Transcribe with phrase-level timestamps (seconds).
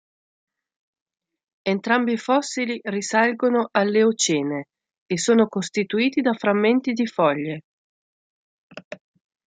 [1.61, 4.65] Entrambi i fossili risalgono all'Eocene,
[5.05, 7.61] e sono costituiti da frammenti di foglie.